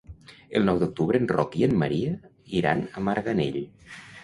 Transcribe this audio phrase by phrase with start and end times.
[0.59, 2.15] El nou d'octubre en Roc i en Maria
[2.63, 3.63] iran a Marganell.